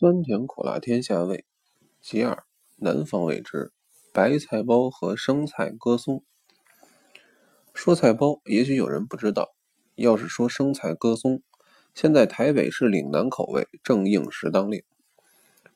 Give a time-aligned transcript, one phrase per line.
[0.00, 1.44] 酸甜苦辣天下味，
[2.00, 2.44] 其二
[2.76, 3.70] 南方味之
[4.14, 6.24] 白菜包和生菜歌松。
[7.74, 9.52] 说菜包，也许有人不知道；
[9.96, 11.42] 要是说生菜歌松，
[11.94, 14.82] 现在台北市岭南口味正应时当令。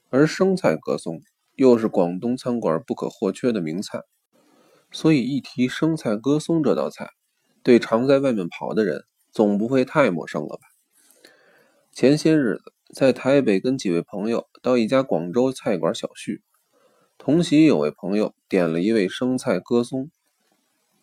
[0.09, 1.21] 而生菜歌松
[1.57, 4.01] 又是广东餐馆不可或缺的名菜，
[4.91, 7.11] 所以一提生菜歌松这道菜，
[7.63, 10.63] 对常在外面跑的人总不会太陌生了吧？
[11.93, 12.74] 前些日子。
[12.95, 16.45] 在台北跟几位朋友到一家广州菜馆小叙，
[17.19, 20.13] 同席有位朋友点了一位生菜鸽松。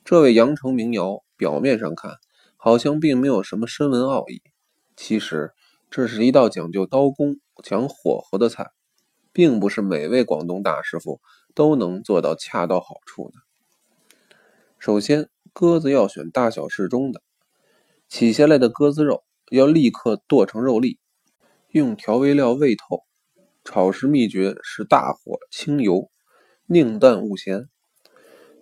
[0.06, 2.16] 这位阳城名窑，表面上看
[2.56, 4.42] 好像并没有什么深文奥义，
[4.96, 5.52] 其实
[5.90, 8.72] 这是一道讲究刀工、讲火候的菜，
[9.34, 11.20] 并不是每位广东大师傅
[11.54, 13.34] 都能做到恰到好处的。
[14.80, 17.22] 首先，鸽子要选大小适中的，
[18.08, 20.98] 起下来的鸽子肉要立刻剁成肉粒。
[21.72, 23.06] 用调味料味透，
[23.64, 26.12] 炒时秘诀是大火轻油，
[26.66, 27.70] 宁淡勿咸。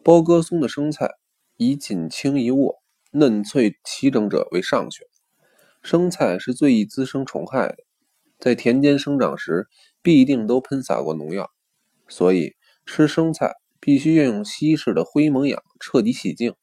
[0.03, 1.15] 包歌松的生菜
[1.57, 5.07] 以紧轻一握、嫩脆齐整者为上选。
[5.81, 7.77] 生菜是最易滋生虫害的，
[8.37, 9.67] 在田间生长时
[10.03, 11.49] 必定都喷洒过农药，
[12.07, 12.53] 所以
[12.85, 16.53] 吃生菜必须要用稀释的灰蒙养彻底洗净，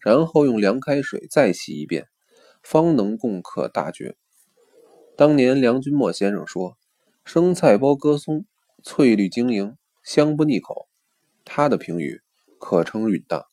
[0.00, 2.08] 然后用凉开水再洗一遍，
[2.60, 4.16] 方能共克大绝。
[5.16, 6.76] 当年梁君莫先生说
[7.24, 8.44] ：“生菜包歌松，
[8.82, 10.88] 翠绿晶莹，香不腻口。”
[11.42, 12.20] 他的评语
[12.58, 13.46] 可称允当。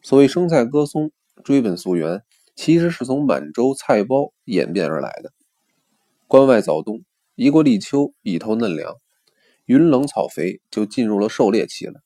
[0.00, 1.12] 所谓生菜歌松，
[1.44, 2.22] 追本溯源，
[2.56, 5.30] 其实是从满洲菜包演变而来的。
[6.26, 8.96] 关外早冬，一过立秋，里头嫩凉，
[9.66, 12.00] 云冷草肥，就进入了狩猎期了。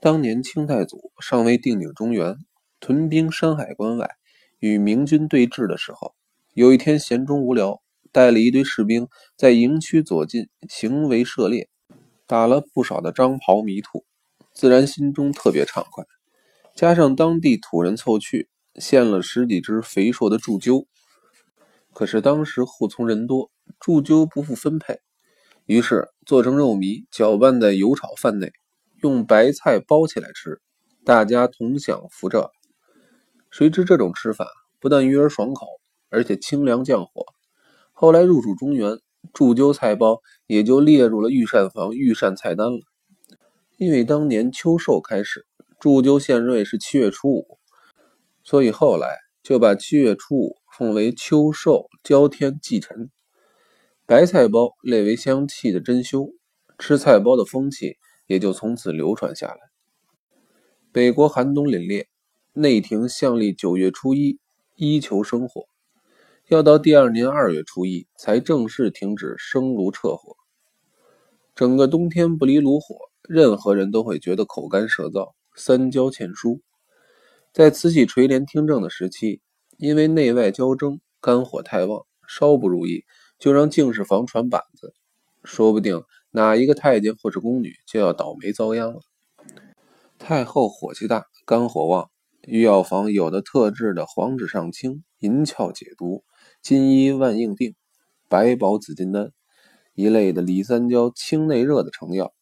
[0.00, 2.38] 当年清太祖尚未定鼎中原，
[2.80, 4.12] 屯兵山海关外，
[4.60, 6.14] 与明军对峙的时候。
[6.54, 11.68] 有一天闲中无聊，带了一堆士兵在营区左近行为射猎，
[12.28, 14.04] 打了不少的张袍迷兔，
[14.52, 16.04] 自然心中特别畅快。
[16.76, 20.86] 加上当地土人凑去献了十几只肥硕的祝鸠，
[21.92, 25.00] 可是当时护从人多，祝鸠不复分配，
[25.66, 28.52] 于是做成肉糜，搅拌在油炒饭内，
[29.02, 30.60] 用白菜包起来吃，
[31.04, 32.52] 大家同享福着。
[33.50, 34.46] 谁知这种吃法
[34.78, 35.66] 不但鱼儿爽口。
[36.14, 37.26] 而且清凉降火。
[37.92, 39.00] 后来入主中原，
[39.32, 42.78] 祝鸠菜包也就列入了御膳房御膳菜单了。
[43.76, 45.44] 因为当年秋收开始，
[45.80, 47.58] 祝鸠献瑞是七月初五，
[48.44, 53.10] 所以后来就把七月初五奉为秋收交天祭辰。
[54.06, 56.34] 白菜包列为香气的珍馐，
[56.78, 57.96] 吃菜包的风气
[58.26, 59.56] 也就从此流传下来。
[60.92, 62.06] 北国寒冬凛冽，
[62.52, 64.38] 内廷向历九月初一
[64.76, 65.66] 依求生火。
[66.48, 70.36] 要到第二年二月初一才正式停止生炉撤火。
[71.54, 72.96] 整个冬天不离炉火，
[73.26, 76.60] 任何人都会觉得口干舌燥、三焦欠舒。
[77.50, 79.40] 在慈禧垂帘听政的时期，
[79.78, 83.04] 因为内外交争，肝火太旺，稍不如意
[83.38, 84.92] 就让净室房传板子，
[85.44, 89.00] 说不定哪一个太监或是宫女就要倒霉遭殃了。
[90.18, 92.10] 太后火气大，肝火旺，
[92.42, 96.22] 御药房有的特制的黄纸上清、银翘解毒。
[96.64, 97.74] 金衣万应定、
[98.26, 99.32] 白宝紫金丹
[99.92, 102.32] 一类的李三焦清内热的成药，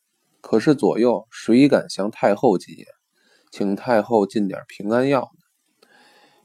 [0.41, 2.87] 可是左右谁敢向太后进言，
[3.51, 5.89] 请太后进点平安药呢？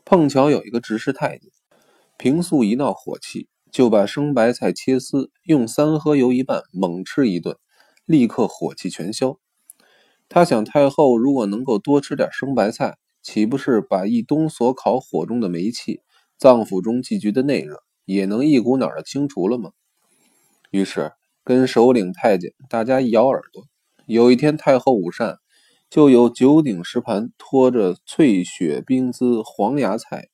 [0.04, 1.52] 碰巧有一个执事太监，
[2.18, 7.58] 平素一闹火气，就把生白菜切丝，用三合油一拌，猛吃一顿，
[8.06, 9.38] 立刻火气全消。
[10.28, 16.02] 他想，太后如果能够多吃点生白菜，岂不是把一冬所烤火中的煤气？
[16.38, 19.72] 脏腑中积聚的内热也能一股脑的清除了吗？
[20.70, 21.12] 于是
[21.44, 23.66] 跟首领太监大家一咬耳朵。
[24.06, 25.40] 有一天太后午膳，
[25.90, 30.28] 就有九鼎石盘托着翠雪冰姿黄芽菜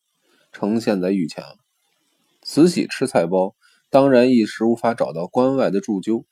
[0.52, 1.56] 呈现在御前了。
[2.42, 3.56] 慈禧吃菜包，
[3.90, 6.25] 当然一时无法找到关外的祝鸠。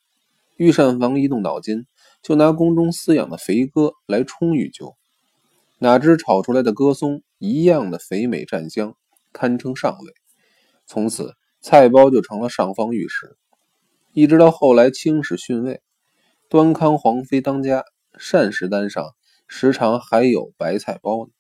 [0.58, 1.86] 御膳房一动脑筋，
[2.22, 4.96] 就拿宫中饲养的肥鸽来充御鸠。
[5.80, 8.96] 哪知炒出来的鸽松一样的肥美占香。
[9.32, 10.14] 堪称上位，
[10.86, 13.38] 从此菜包就成了上方御食。
[14.14, 15.82] 一直到后来清史逊位，
[16.50, 17.86] 端康皇妃当家，
[18.18, 19.16] 膳食单上
[19.48, 21.32] 时常还有白菜包呢。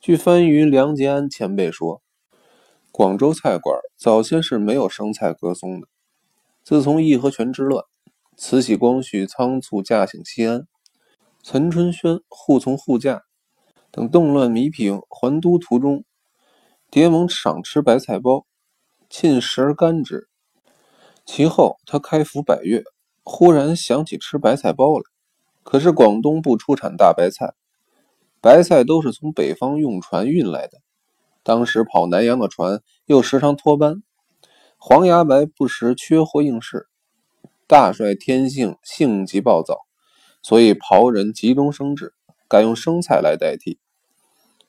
[0.00, 2.02] 据番禺梁杰安前辈说，
[2.90, 5.88] 广州菜馆早先是没有生菜隔松的。
[6.64, 7.84] 自从义和拳之乱，
[8.36, 10.66] 慈禧、光绪仓促驾幸西安，
[11.42, 13.22] 岑春轩护从护驾
[13.90, 16.04] 等动乱弥平，还都途中。
[16.92, 18.44] 蝶盟赏吃白菜包，
[19.08, 20.28] 沁食而甘之。
[21.24, 22.84] 其后他开服百月，
[23.22, 25.04] 忽然想起吃白菜包来。
[25.62, 27.54] 可是广东不出产大白菜，
[28.42, 30.82] 白菜都是从北方用船运来的。
[31.42, 34.02] 当时跑南洋的船又时常脱班，
[34.76, 36.88] 黄牙白不时缺货应市。
[37.66, 39.78] 大帅天性性急暴躁，
[40.42, 42.12] 所以袍人急中生智，
[42.48, 43.78] 改用生菜来代替。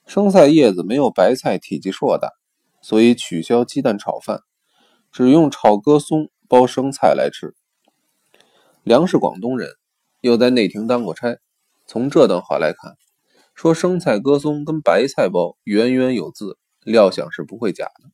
[0.06, 2.30] 生菜叶子没有白菜体积硕大，
[2.82, 4.42] 所以取消鸡蛋炒饭，
[5.12, 7.54] 只用炒鸽松包生菜来吃。
[8.84, 9.70] 梁是广东人。
[10.22, 11.38] 又在内廷当过差，
[11.86, 12.96] 从这段话来看，
[13.54, 18.10] 说生菜鸽松跟白菜包源源有字，料想是不会假的。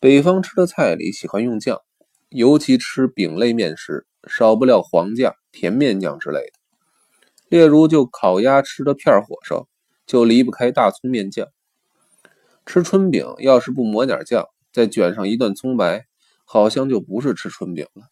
[0.00, 1.82] 北方吃的菜里喜欢用酱，
[2.30, 6.52] 尤其吃饼类面食，少不了黄酱、甜面酱之类的。
[7.50, 9.68] 例如，就烤鸭吃的片火烧，
[10.12, 11.48] 就离不开大葱面酱。
[12.66, 16.04] 吃春饼要是不抹点酱，再卷上一段葱白，
[16.44, 18.02] 好像就不是吃春饼了。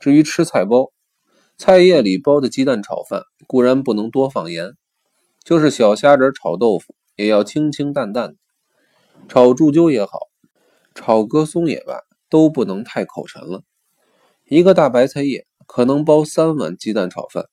[0.00, 0.90] 至于吃菜包，
[1.56, 4.72] 菜叶里包的鸡蛋炒饭固然不能多放盐，
[5.44, 8.36] 就是小虾仁炒豆腐也要清清淡淡的。
[9.28, 10.18] 炒猪鸠也好，
[10.92, 13.62] 炒鸽松也罢，都不能太口沉了。
[14.48, 17.44] 一个大白菜叶可能包三碗鸡蛋炒饭，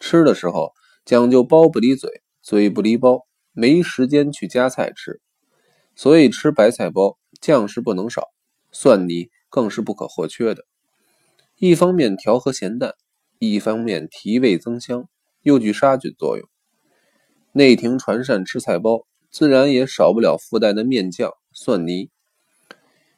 [0.00, 0.72] 吃的时候
[1.04, 2.10] 讲究包不离嘴，
[2.46, 5.20] 嘴不离包，没时间去夹菜吃。
[5.96, 8.28] 所以吃白菜包酱是不能少，
[8.70, 10.64] 蒜泥更是不可或缺的。
[11.58, 12.94] 一方面调和咸淡。
[13.40, 15.08] 一方面提味增香，
[15.42, 16.48] 又具杀菌作用。
[17.50, 22.10] 内廷传膳吃菜包，自然也少不了附带的面酱、蒜泥。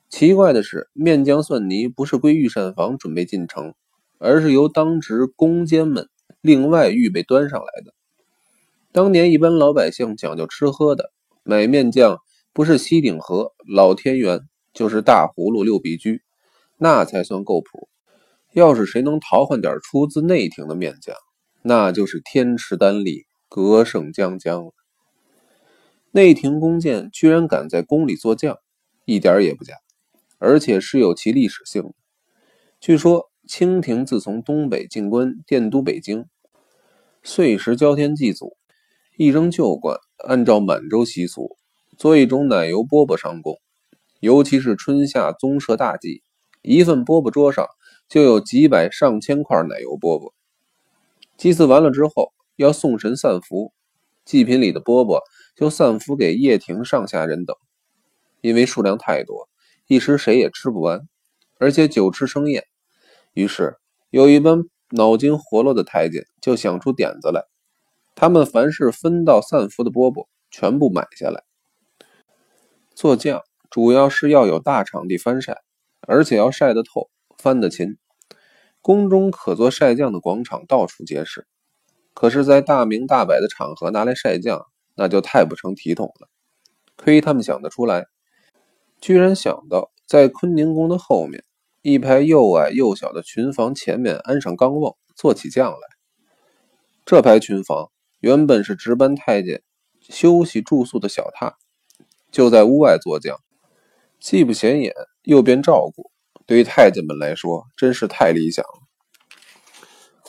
[0.08, 3.74] 奇怪的是，面酱、蒜泥不是归御膳房准备进城，
[4.16, 6.08] 而是由当值工监们
[6.40, 7.92] 另外预备端上来的。
[8.98, 11.12] 当年一般老百姓讲究吃喝的，
[11.44, 12.18] 买面酱
[12.52, 14.40] 不是西顶河、老天元，
[14.74, 16.20] 就是大葫芦、六必居，
[16.78, 17.88] 那才算够谱。
[18.54, 21.14] 要是谁能淘换点出自内廷的面酱，
[21.62, 24.72] 那就是天池丹栗，格胜江江了。
[26.10, 28.58] 内廷弓箭居然敢在宫里做酱，
[29.04, 29.74] 一点也不假，
[30.38, 31.94] 而且是有其历史性的。
[32.80, 36.24] 据说清廷自从东北进关奠都北京，
[37.22, 38.56] 岁时交天祭祖，
[39.18, 39.98] 一扔旧罐，
[40.28, 41.56] 按照满洲习俗
[41.96, 43.58] 做一种奶油饽饽上供，
[44.20, 46.22] 尤其是春夏宗社大祭，
[46.62, 47.66] 一份饽饽桌上。
[48.08, 50.32] 就有几百上千块奶油饽饽。
[51.36, 53.72] 祭祀完了之后，要送神散福，
[54.24, 55.20] 祭品里的饽饽
[55.54, 57.54] 就散福给掖庭上下人等。
[58.40, 59.48] 因为数量太多，
[59.88, 61.06] 一时谁也吃不完，
[61.58, 62.64] 而且酒吃生厌，
[63.34, 63.76] 于是
[64.10, 67.44] 有一帮脑筋活络的太监就想出点子来，
[68.20, 71.44] 他们凡是分到散服的饽饽，全部买下来
[72.92, 75.62] 做酱，主要是要有大场地翻晒，
[76.00, 77.10] 而且要晒得透。
[77.38, 77.96] 翻得勤，
[78.82, 81.46] 宫中可做晒酱的广场到处皆是。
[82.12, 84.66] 可是，在大明大摆的场合拿来晒酱，
[84.96, 86.28] 那就太不成体统了。
[86.96, 88.08] 亏他们想得出来，
[89.00, 91.44] 居然想到在坤宁宫的后面
[91.82, 95.78] 一排又矮又小的群房前面安上钢瓮，做起酱来。
[97.06, 99.62] 这排群房原本是值班太监
[100.00, 101.54] 休息住宿的小榻，
[102.32, 103.38] 就在屋外做酱，
[104.18, 104.92] 既不显眼，
[105.22, 106.10] 又便照顾。
[106.44, 108.88] 对于太监们来说，真是太理想了。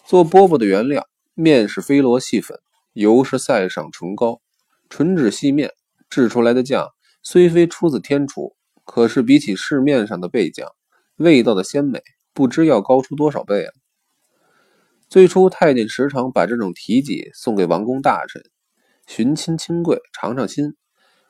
[0.06, 2.60] 做饽饽的原料，面是飞罗细粉，
[2.94, 4.42] 油是塞上唇膏，
[4.90, 5.72] 纯脂细面
[6.10, 6.90] 制出来的酱，
[7.24, 10.68] 虽非出自天厨，可是比起市面上的贝酱，
[11.16, 12.02] 味道的鲜美
[12.34, 13.74] 不知要高出多少倍了。
[15.10, 18.44] 最初太监时常把这种提己送给王公大臣，
[19.08, 20.76] 寻亲亲贵尝尝新。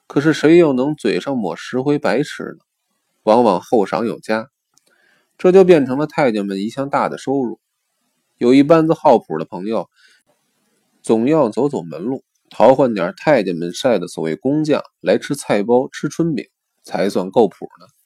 [0.06, 2.66] 可是谁又能嘴上抹十回白吃呢？
[3.24, 4.50] 往往后赏有加。
[5.38, 7.62] 这就变成了太监们一项大的收入。
[8.38, 9.90] 有一班子好谱的朋友，
[11.02, 16.46] 总要走走门路，淘换点太监们晒的所谓工匠来吃菜包、吃春饼，
[16.84, 17.99] 才算够谱呢。